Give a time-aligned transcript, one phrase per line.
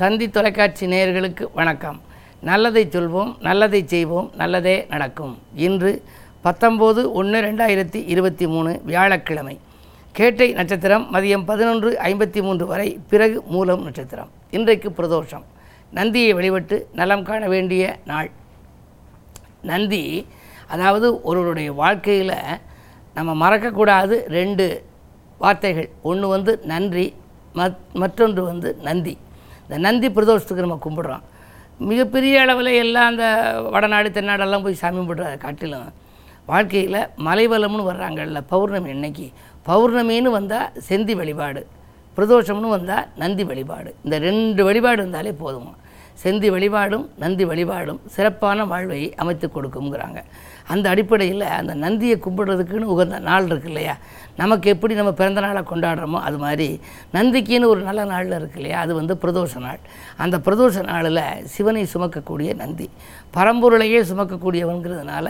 [0.00, 2.00] தந்தி தொலைக்காட்சி நேயர்களுக்கு வணக்கம்.
[2.40, 5.38] நல்லதை சொல்வோம் நல்லதை செய்வோம் நல்லதே நடக்கும்.
[5.54, 6.02] இன்று
[6.44, 9.58] பத்தொம்போது ஒன்று ரெண்டாயிரத்தி இருபத்தி மூணு வியாழக்கிழமை.
[10.12, 14.30] கேட்டை நட்சத்திரம் மதியம் பதினொன்று ஐம்பத்தி மூன்று வரை பிறகு மூலம் நட்சத்திரம்.
[14.50, 15.44] இன்றைக்கு பிரதோஷம்.
[15.90, 18.30] நந்தியை வழிபட்டு நலம் காண வேண்டிய நாள்.
[19.62, 20.26] நந்தி
[20.66, 22.32] அதாவது ஒருவருடைய வாழ்க்கையில்
[23.14, 24.84] நம்ம மறக்கக்கூடாது ரெண்டு
[25.38, 25.90] வார்த்தைகள்.
[26.02, 27.14] ஒன்று வந்து நன்றி
[27.54, 29.18] மத் மற்றொன்று வந்து நந்தி.
[29.66, 31.22] இந்த நந்தி பிரதோஷத்துக்கு நம்ம கும்பிட்றோம்.
[31.90, 33.24] மிகப்பெரிய அளவில் எல்லாம் அந்த
[33.74, 35.88] வடநாடு தென்னாடெல்லாம் போய் சாமி கும்பிட்ற காட்டிலும்
[36.50, 39.26] வாழ்க்கையில் மலைவலம்னு வர்றாங்கல்ல பௌர்ணமி அன்னைக்கு.
[39.68, 41.62] பௌர்ணமின்னு வந்தால் செந்தி வழிபாடு
[42.16, 43.90] பிரதோஷம்னு வந்தால் நந்தி வழிபாடு.
[44.04, 45.72] இந்த ரெண்டு வழிபாடு இருந்தாலே போதுமா.
[46.22, 50.20] செந்தி வழிபாடும் நந்தி வழிபாடும் சிறப்பான வாழ்வை அமைத்து கொடுக்குங்கிறாங்க
[50.72, 53.94] அந்த அடிப்படையில் அந்த நந்தியை கும்பிடுறதுக்குன்னு உகந்த நாள் இருக்கு இல்லையா?
[54.36, 56.80] நமக்கு எப்படி நம்ம பிறந்த நாளை கொண்டாடுறோமோ அது மாதிரி
[57.12, 58.80] நந்திக்குன்னு ஒரு நல்ல நாளில் இருக்கு இல்லையா?
[58.80, 59.80] அது வந்து பிரதோஷ நாள்.
[60.16, 62.88] அந்த பிரதோஷ நாளில் சிவனை சுமக்கக்கூடிய நந்தி.
[63.36, 65.28] பரம்பொருளையே சுமக்கக்கூடியவங்கிறதுனால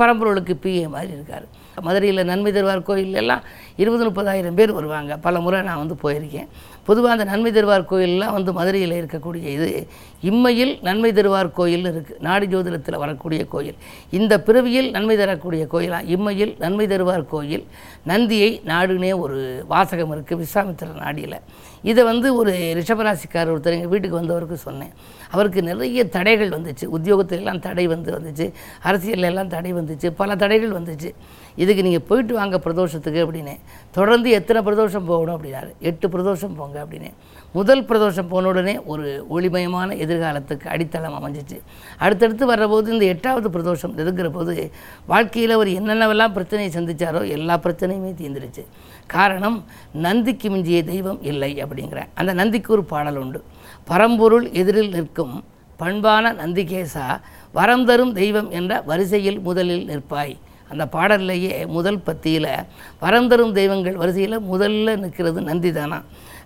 [0.00, 1.48] பரம்பொருளுக்கு பிஏ மாதிரி இருக்கார்.
[1.80, 3.42] மதுரையில் நன்மை தருவார் கோயில் எல்லாம்
[3.76, 5.16] இருபது முப்பதாயிரம் பேர் வருவாங்க.
[5.16, 6.48] பல முறை நான் வந்து போயிருக்கேன்.
[6.84, 9.88] பொதுவாக அந்த நன்மை தருவார் கோயிலெலாம் வந்து மதுரையில் இருக்கக்கூடிய இது
[10.22, 13.74] இம்மையில் நன்மை தருவார் கோயில் இருக்குது நாடி ஜோதிடத்தில் வரக்கூடிய கோயில்.
[14.10, 17.66] இந்த பிறவியில் நன்மை தரக்கூடிய கோயிலாக இம்மையில் நன்மை தருவார் கோயில்.
[18.04, 21.38] நந்தியை நாடுனே ஒரு வாசகம் இருக்குது விஸ்வாமித்திர நாடியில்.
[21.82, 24.92] இதை வந்து ஒரு ரிஷபராசிக்கார் ஒருத்தர் எங்கள் வீட்டுக்கு வந்தவருக்கு சொன்னேன்.
[25.30, 26.84] அவருக்கு நிறைய தடைகள் வந்துச்சு.
[26.92, 28.52] உத்தியோகத்துல எல்லாம் தடை வந்து வந்துச்சு.
[28.82, 30.10] அரசியலில் எல்லாம் தடை வந்துச்சு.
[30.10, 31.10] பல தடைகள் வந்துச்சு.
[31.56, 33.58] இதுக்கு நீங்கள் போயிட்டு வாங்க பிரதோஷத்துக்கு அப்படின்னு
[33.90, 35.72] தொடர்ந்து எத்தனை பிரதோஷம் போகணும் அப்படின்னாரு.
[35.78, 37.10] எட்டு பிரதோஷம் போங்க அப்படின்னு
[37.52, 41.58] முதல் பிரதோஷம் போன உடனே ஒரு ஒளிமயமான எதிர்காலத்துக்கு அடித்தளம் அமைஞ்சிச்சு.
[41.98, 44.70] அடுத்தடுத்து வர்றபோது இந்த எட்டாவது பிரதோஷம் இருக்கிற போது
[45.06, 48.64] வாழ்க்கையில் அவர் என்னென்னவெல்லாம் பிரச்சனையை சந்திச்சாரோ எல்லா பிரச்சனையுமே தீர்ந்துருச்சு.
[49.06, 53.42] காரணம் நந்திக்கு மிஞ்சிய தெய்வம் இல்லை அப்படிங்கிற அந்த நந்திக்கு ஒரு பாடல் உண்டு.
[53.84, 55.44] பரம்பொருள் எதிரில் நிற்கும்
[55.76, 57.06] பண்பான நந்திகேசா
[57.52, 60.34] வரம் தரும் தெய்வம் என்ற வரிசையில் முதலில் நிற்பாய்.
[60.68, 62.52] அந்த பாடல்லையே முதல் பத்தியில்
[63.00, 66.02] வரம் தரும் தெய்வங்கள் வரிசையில் முதல்ல நிற்கிறது நந்தி தானா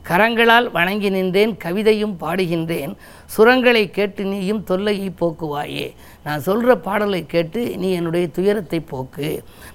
[0.09, 2.93] கரங்களால் வணங்கி நின்றேன் கவிதையும் பாடுகின்றேன்.
[3.37, 5.87] சுரங்களை கேட்டு நீயும் தொல்லையை போக்குவாயே.
[6.25, 9.31] நான் சொல்கிற பாடலை கேட்டு நீ என்னுடைய துயரத்தை போக்கு.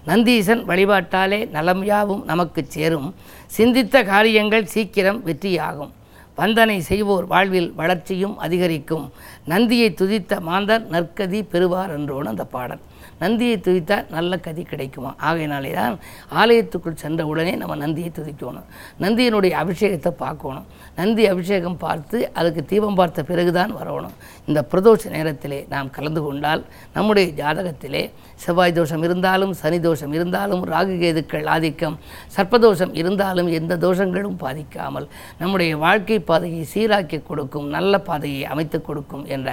[0.05, 3.09] நந்தீசன் வழிபாட்டாலே நலம் யாவும் நமக்கு சேரும்.
[3.47, 5.91] சிந்தித்த காரியங்கள் சீக்கிரம் வெற்றியாகும்.
[6.37, 9.05] வந்தனை செய்வோர் வாழ்வில் வளர்ச்சியும் அதிகரிக்கும்.
[9.45, 12.81] நந்தியை துதித்த மாந்தர் நற்கதி பெறுவார் என்றோன்னு அந்த பாடல்.
[13.21, 15.11] நந்தியை துதித்தால் நல்ல கதி கிடைக்குமா?
[15.27, 15.95] ஆகையினாலே தான்
[16.41, 18.67] ஆலயத்துக்குள் சென்ற உடனே நம்ம நந்தியை துதிக்கணும்.
[19.03, 20.67] நந்தியினுடைய அபிஷேகத்தை பார்க்கணும்.
[20.99, 24.15] நந்தி அபிஷேகம் பார்த்து அதுக்கு தீபம் பார்த்த பிறகுதான் வரணும்.
[24.49, 26.63] இந்த பிரதோஷ நேரத்திலே நாம் கலந்து கொண்டால்
[26.95, 28.03] நம்முடைய ஜாதகத்திலே
[28.43, 31.97] செவ்வாய் தோஷம் இருந்தாலும் சனி தோஷம் இருந்தாலும் ராகு கேதுக்கள் ஆதிக்கம்
[32.35, 35.07] சர்ப்பதோஷம் இருந்தாலும் எந்த தோஷங்களும் பாதிக்காமல்
[35.41, 39.49] நம்முடைய வாழ்க்கை பாதையை சீராக்கி கொடுக்கும் நல்ல பாதையை அமைத்து கொடுக்கும் என்ற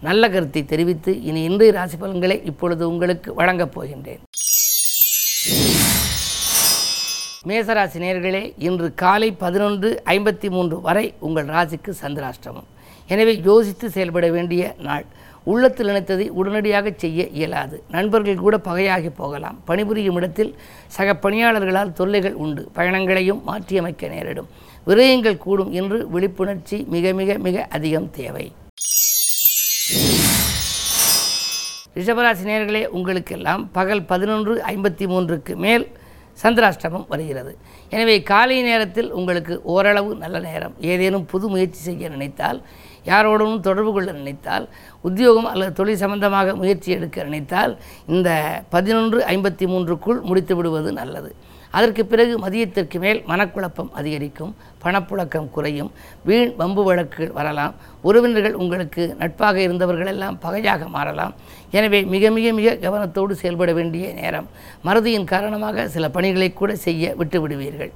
[0.00, 4.22] நல்ல கருத்தை தெரிவித்து இனி இன்றைய ராசி பலன்களை இப்பொழுது உங்களுக்கு வழங்கப் போகின்றேன்.
[7.48, 12.68] மேசராசி நேர்களே இன்று காலை பதினொன்று ஐம்பத்தி மூன்று வரை உங்கள் ராசிக்கு சந்திராஷ்டமம்.
[13.08, 15.04] எனவே யோசித்து செயல்பட வேண்டிய நாள்.
[15.44, 17.82] உள்ளத்தில் நினைத்ததை உடனடியாக செய்ய இயலாது.
[17.90, 19.60] நண்பர்கள் கூட பகையாகி போகலாம்.
[19.64, 20.54] பணிபுரியும் இடத்தில்
[20.86, 22.70] சக பணியாளர்களால் தொல்லைகள் உண்டு.
[22.72, 24.48] பயணங்களையும் மாற்றியமைக்க நேரிடும்.
[24.86, 28.52] விரயங்கள் கூடும் என்று விழிப்புணர்ச்சி மிக மிக மிக அதிகம் தேவை.
[31.96, 35.84] ரிஷபராசி நேர்களே உங்களுக்கெல்லாம் பகல் பதினொன்று ஐம்பத்தி மூன்றுக்கு மேல்
[36.42, 37.52] சந்திராஷ்டமம் வருகிறது.
[37.94, 40.74] எனவே காலை நேரத்தில் உங்களுக்கு ஓரளவு நல்ல நேரம்.
[40.92, 42.60] ஏதேனும் புது முயற்சி செய்ய நினைத்தால்
[43.10, 44.66] யாரோடனும் தொடர்பு கொள்ள நினைத்தால்
[45.08, 47.72] உத்தியோகம் அல்லது தொழில் சம்பந்தமாக முயற்சி எடுக்க நினைத்தால்
[48.14, 48.30] இந்த
[48.74, 51.32] பதினொன்று ஐம்பத்தி மூன்றுக்குள் முடித்து விடுவது நல்லது.
[51.76, 54.52] அதற்கு பிறகு மதியத்திற்கு மேல் மனக்குழப்பம் அதிகரிக்கும்
[54.84, 55.90] பணப்புழக்கம் குறையும்
[56.28, 57.74] வீண் வம்பு வழக்கு வரலாம்
[58.08, 61.34] உறவினர்கள் உங்களுக்கு நட்பாக இருந்தவர்களெல்லாம் பகையாக மாறலாம்.
[61.78, 64.48] எனவே மிக மிக மிக கவனத்தோடு செயல்பட வேண்டிய நேரம்.
[64.86, 67.92] மறதியின் காரணமாக சில பணிகளை கூட செய்ய விட்டுவிடுவீர்கள்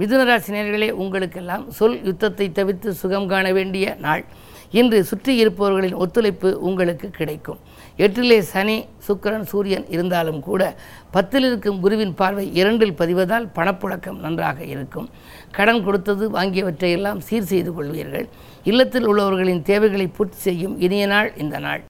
[0.00, 4.22] மிதுனராசினியர்களே உங்களுக்கெல்லாம் சொல் யுத்தத்தை தவிர்த்து சுகம் காண வேண்டிய நாள்.
[4.80, 7.60] இன்று சுற்றி இருப்பவர்களின் ஒத்துழைப்பு உங்களுக்கு கிடைக்கும்.
[8.04, 10.62] எட்டிலே சனி சுக்கிரன் சூரியன் இருந்தாலும் கூட
[11.10, 15.08] பத்தில் இருக்கும் குருவின் பார்வை இரண்டில் பதிவதால் பணப்புழக்கம் நன்றாக இருக்கும்.
[15.56, 18.26] கடன் கொடுத்தது வாங்கியவற்றையெல்லாம் சீர் செய்து கொள்வீர்கள்.
[18.64, 21.82] இல்லத்தில் உள்ளவர்களின் தேவைகளை பூர்த்தி செய்யும் இனிய நாள் இந்த நாள்.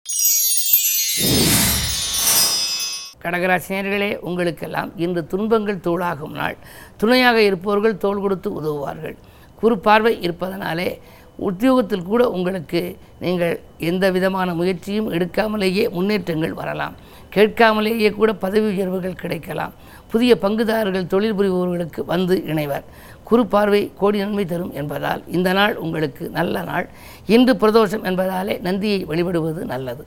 [3.22, 6.56] கடகராசினியர்களே உங்களுக்கெல்லாம் இன்று துன்பங்கள் தோளாகும் நாள்.
[6.96, 9.16] துணையாக இருப்பவர்கள் தோள் கொடுத்து உதவுவார்கள்.
[9.60, 10.90] குறு பார்வை இருப்பதனாலே
[11.38, 16.94] உத்தியோகத்தில் கூட உங்களுக்கு நீங்கள் எந்த விதமான முயற்சியும் எடுக்காமலேயே முன்னேற்றங்கள் வரலாம்.
[17.34, 19.72] கேட்காமலேயே கூட பதவி உயர்வுகள் கிடைக்கலாம்.
[20.10, 22.84] புதிய பங்குதாரர்கள் தொழில் புரிபவர்களுக்கு வந்து இணைவர்.
[23.24, 26.88] குறு பார்வை கோடி நன்மை தரும் என்பதால் இந்த நாள் உங்களுக்கு நல்ல நாள்.
[27.26, 30.04] இன்று பிரதோஷம் என்பதாலே நந்தியை வழிபடுவது நல்லது.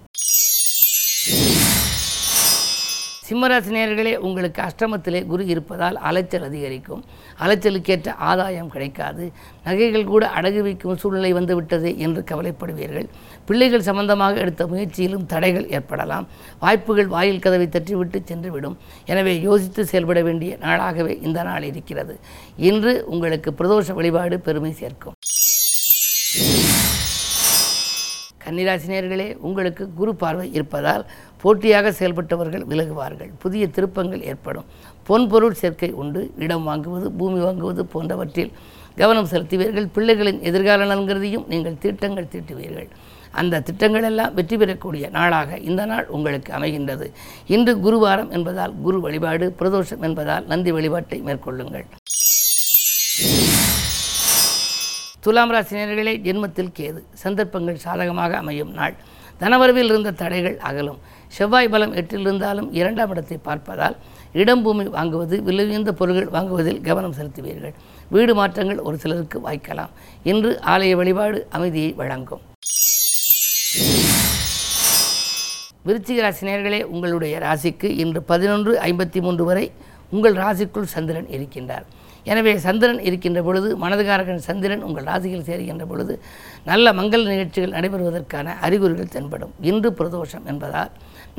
[3.31, 7.03] சிம்மராசினியர்களே உங்களுக்கு அஷ்டமத்திலே குரு இருப்பதால் அலைச்சல் அதிகரிக்கும்.
[7.43, 9.25] அலைச்சலுக்கேற்ற ஆதாயம் கிடைக்காது.
[9.67, 13.07] நகைகள் கூட அடகு வைக்கும் சூழ்நிலை வந்துவிட்டது என்று கவலைப்படுவீர்கள்.
[13.45, 16.27] பிள்ளைகள் சம்பந்தமாக எடுத்த முயற்சியிலும் தடைகள் ஏற்படலாம்.
[16.59, 18.77] வாய்ப்புகள் வாயில் கதவை தட்டிவிட்டு சென்றுவிடும்.
[19.05, 22.15] எனவே யோசித்து செயல்பட வேண்டிய நாளாகவே இந்த நாள் இருக்கிறது.
[22.57, 25.17] இன்று உங்களுக்கு பிரதோஷ வழிபாடு பெருமை சேர்க்கும்.
[28.45, 31.03] கன்னிராசினியர்களே உங்களுக்கு குரு பார்வை இருப்பதால்
[31.41, 33.31] போட்டியாக செயல்பட்டவர்கள் விலகுவார்கள்.
[33.43, 34.67] புதிய திருப்பங்கள் ஏற்படும்.
[35.07, 36.21] பொன்பொருள் சேர்க்கை உண்டு.
[36.38, 38.51] இடம் வாங்குவது பூமி வாங்குவது போன்றவற்றில்
[38.97, 39.88] கவனம் செலுத்துவீர்கள்.
[39.95, 42.89] பிள்ளைகளின் எதிர்கால நலன்கிறதையும் நீங்கள் திட்டங்கள் தீட்டுவீர்கள்.
[43.31, 47.05] அந்த திட்டங்கள் எல்லாம் வெற்றி பெறக்கூடிய நாளாக இந்த நாள் உங்களுக்கு அமைகின்றது.
[47.47, 51.85] இன்று குருவாரம் என்பதால் குரு வழிபாடு பிரதோஷம் என்பதால் நந்தி வழிபாட்டை மேற்கொள்ளுங்கள்.
[55.19, 57.01] துலாம் ராசினியர்களே ஜென்மத்தில் கேது.
[57.13, 58.95] சந்தர்ப்பங்கள் சாதகமாக அமையும் நாள்.
[59.39, 60.99] தனவரவில் இருந்த தடைகள் அகலும்.
[61.37, 63.95] செவ்வாய் பலம் எட்டில் இருந்தாலும் இரண்டாம் இடத்தை பார்ப்பதால்
[64.41, 67.75] இடம் பூமி வாங்குவது விலையுயர்ந்த பொருட்கள் வாங்குவதில் கவனம் செலுத்துவீர்கள்.
[68.09, 69.91] வீடு மாற்றங்கள் ஒரு சிலருக்கு வாய்க்கலாம்.
[70.31, 72.43] இன்று ஆலய வழிபாடு அமைதியை வழங்கும்.
[75.87, 79.65] விருச்சிக ராசி உங்களுடைய ராசிக்கு இன்று பதினொன்று ஐம்பத்தி மூன்று வரை
[80.09, 81.85] உங்கள் ராசிக்குள் சந்திரன் இருக்கின்றார்.
[82.29, 86.13] எனவே சந்திரன் இருக்கின்ற பொழுது மனதுகாரகன் சந்திரன் உங்கள் ராசியில் சேருகின்ற பொழுது
[86.69, 89.53] நல்ல மங்கள நிகழ்ச்சிகள் நடைபெறுவதற்கான அறிகுறிகள் தென்படும்.
[89.71, 90.91] இன்று பிரதோஷம் என்பதால்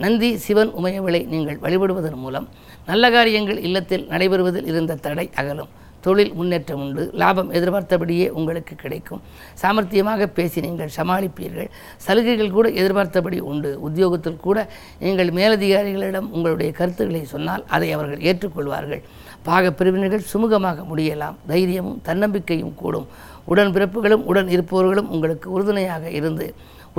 [0.05, 2.49] நந்தி சிவன் உமையவளை நீங்கள் வழிபடுவதன் மூலம்
[2.91, 5.73] நல்ல காரியங்கள் இல்லத்தில் நடைபெறுவதில் இருந்த தடை அகலும்.
[6.07, 7.03] தொழில் முன்னேற்றம் உண்டு.
[7.21, 9.23] லாபம் எதிர்பார்த்தபடியே உங்களுக்கு கிடைக்கும்.
[9.63, 11.71] சாமர்த்தியமாக பேசி நீங்கள் சமாளிப்பீர்கள்.
[12.07, 13.71] சலுகைகள் கூட எதிர்பார்த்தபடி உண்டு.
[13.89, 14.59] உத்தியோகத்தில் கூட
[15.05, 19.03] நீங்கள் மேலதிகாரிகளிடம் உங்களுடைய கருத்துக்களை சொன்னால் அதை அவர்கள் ஏற்றுக்கொள்வார்கள்.
[19.49, 21.39] பாக பிரிவினர்கள் சுமூகமாக முடியலாம்.
[21.53, 23.09] தைரியமும் தன்னம்பிக்கையும் கூடும்.
[23.53, 26.47] உடன் பிறப்புகளும் உடன் இருப்பவர்களும் உங்களுக்கு உறுதுணையாக இருந்து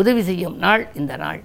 [0.02, 1.42] உதவி செய்யும் நாள் இந்த நாள்.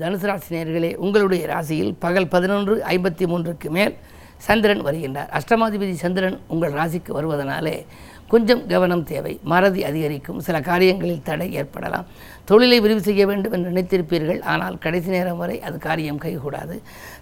[0.00, 3.94] தனுசு ராசினியர்களே உங்களுடைய ராசியில் பகல் பதினொன்று ஐம்பத்தி மூன்றுக்கு மேல்
[4.46, 5.30] சந்திரன் வருகின்றார்.
[5.38, 7.76] அஷ்டமாதிபதி சந்திரன் உங்கள் ராசிக்கு வருவதனாலே
[8.32, 9.40] கொஞ்சம் கவனம் தேவை.
[9.42, 10.40] மறதி அதிகரிக்கும்.
[10.46, 12.06] சில காரியங்களில் தடை ஏற்படலாம்.
[12.44, 14.40] தொழிலை விரிவு செய்ய வேண்டும் என்று நினைத்திருப்பீர்கள்.
[14.52, 16.76] ஆனால் கடைசி நேரம் வரை அது காரியம் கைகூடாது.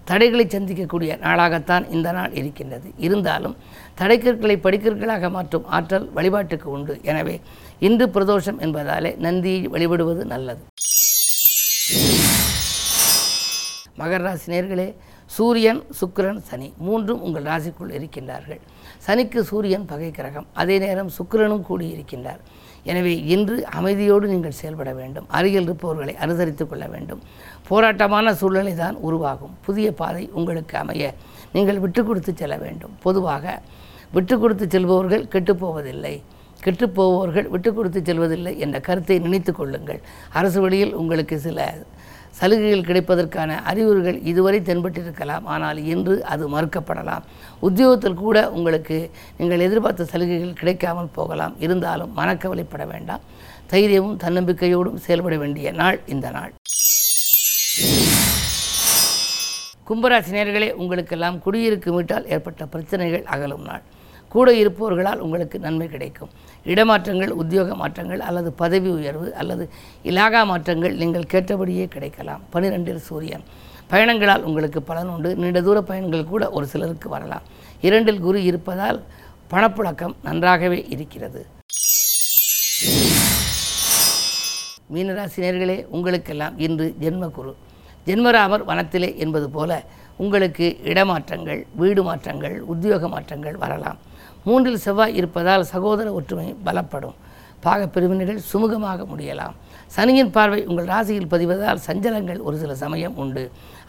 [0.04, 2.90] தடைகளை சந்திக்கக்கூடிய நாளாகத்தான் இந்த நாள் இருக்கின்றது.
[3.06, 3.56] இருந்தாலும்
[4.00, 6.96] தடைக்கற்களை படிக்கற்களாக மாற்றும் ஆற்றல் வழிபாட்டுக்கு உண்டு.
[7.02, 7.40] எனவே
[7.78, 10.64] இன்று பிரதோஷம் என்பதாலே நந்தியை வழிபடுவது நல்லது.
[14.00, 14.88] மகர ராசி நேர்களே
[15.34, 18.60] சூரியன் சுக்கிரன் சனி மூன்றும் உங்கள் ராசிக்குள் இருக்கின்றார்கள்.
[19.06, 20.46] சனிக்கு சூரியன் பகை கிரகம்.
[20.60, 22.42] அதே நேரம் சுக்கிரனும் கூடியிருக்கின்றார்
[22.90, 25.26] எனவே இன்று அமைதியோடு நீங்கள் செயல்பட வேண்டும்.
[25.38, 27.22] அருகில் இருப்பவர்களை அனுசரித்து கொள்ள வேண்டும்.
[27.68, 29.54] போராட்டமான சூழ்நிலை தான் உருவாகும்.
[29.66, 31.12] புதிய பாதை உங்களுக்கு அமைய
[31.56, 32.94] நீங்கள் விட்டு கொடுத்து செல்ல வேண்டும்.
[33.06, 33.60] பொதுவாக
[34.16, 36.14] விட்டு கொடுத்து செல்பவர்கள் கெட்டுப்போவதில்லை
[36.64, 40.00] கெட்டுப்போவோர்கள் விட்டு கொடுத்து செல்வதில்லை என்ற கருத்தை நினைத்து கொள்ளுங்கள்.
[40.38, 41.66] அரசு வழியில் உங்களுக்கு சில
[42.38, 45.44] சலுகைகள் கிடைப்பதற்கான அறிகுறிகள் இதுவரை தென்பட்டிருக்கலாம்.
[45.54, 47.24] ஆனால் இன்று அது மறுக்கப்படலாம்.
[47.68, 48.98] உத்தியோகத்தில் கூட உங்களுக்கு
[49.38, 51.56] நீங்கள் எதிர்பார்த்த சலுகைகள் கிடைக்காமல் போகலாம்.
[51.66, 53.24] இருந்தாலும் மனக்கவலைப்பட வேண்டாம்.
[53.72, 56.52] தைரியமும் தன்னம்பிக்கையோடும் செயல்பட வேண்டிய நாள் இந்த நாள்.
[59.88, 63.84] கும்பராசி நேர்களே உங்களுக்கெல்லாம் குடியிருக்கும் வீட்டால் ஏற்பட்ட பிரச்சனைகள் அகலும் நாள்.
[64.28, 66.30] கூட இருப்பவர்களால் உங்களுக்கு நன்மை கிடைக்கும்.
[66.72, 69.64] இடமாற்றங்கள் உத்தியோக மாற்றங்கள் அல்லது பதவி உயர்வு அல்லது
[70.04, 72.42] இலாகா மாற்றங்கள் நீங்கள் கேட்டபடியே கிடைக்கலாம்.
[72.52, 73.44] பனிரெண்டில் சூரியன்.
[73.90, 75.36] பயணங்களால் உங்களுக்கு பலன் உண்டு.
[75.36, 77.44] நீண்ட தூர பயணங்கள் கூட ஒரு சிலருக்கு வரலாம்.
[77.80, 79.02] இரண்டில் குரு இருப்பதால்
[79.50, 81.46] பணப்புழக்கம் நன்றாகவே இருக்கிறது.
[84.94, 87.54] மீனராசினியர்களே உங்களுக்கெல்லாம் இன்று ஜென்மகுரு.
[88.06, 89.84] ஜென்மராமர் வனத்திலே என்பது போல
[90.16, 93.98] உங்களுக்கு இடமாற்றங்கள் வீடு மாற்றங்கள் உத்தியோக மாற்றங்கள் வரலாம்.
[94.46, 97.16] மூன்றில் செவ்வாய் இருப்பதால் சகோதர ஒற்றுமை பலப்படும்.
[97.64, 99.54] பாக பிரிவினைகள் சுமூகமாக முடியலாம்.
[99.94, 103.44] சனியின் பார்வை உங்கள் ராசியில் பதிவதால் சஞ்சலங்கள் ஒரு சில சமயம் உண்டு.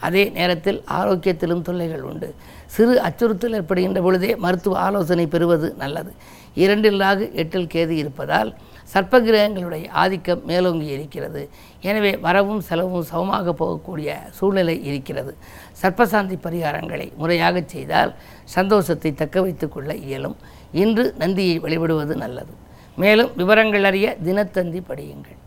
[0.06, 2.28] அதே நேரத்தில் ஆரோக்கியத்திலும் தொல்லைகள் உண்டு.
[2.76, 6.12] சிறு அச்சுறுத்தல் ஏற்படுகின்ற பொழுதே மருத்துவ ஆலோசனை பெறுவது நல்லது.
[6.64, 8.50] இரண்டில் ராகு எட்டில் கேது இருப்பதால்
[8.92, 11.42] சர்ப்பகிரகங்களுடைய ஆதிக்கம் மேலோங்கி இருக்கிறது.
[11.88, 15.34] எனவே வரவும் செலவும் சமமாக போகக்கூடிய சூழ்நிலை இருக்கிறது.
[15.82, 18.14] சர்ப்பசாந்தி பரிகாரங்களை முறையாக செய்தால்
[18.56, 20.38] சந்தோஷத்தை தக்க வைத்துக் கொள்ள இயலும்.
[20.84, 22.54] இன்று நந்தியை வழிபடுவது நல்லது.
[23.02, 25.38] மேலும் விவரங்கள் அறிய தினத்தந்தி படியுங்கள்.